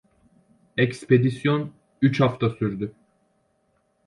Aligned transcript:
Ekspedisyon 0.77 1.73
üç 2.01 2.19
hafta 2.19 2.49
sürdü. 2.49 2.95